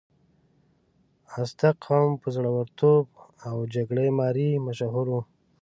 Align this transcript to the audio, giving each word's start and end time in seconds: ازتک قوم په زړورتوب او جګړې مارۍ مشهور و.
ازتک 1.39 1.75
قوم 1.87 2.11
په 2.21 2.27
زړورتوب 2.35 3.05
او 3.47 3.57
جګړې 3.73 4.07
مارۍ 4.19 4.49
مشهور 4.67 5.05
و. 5.11 5.15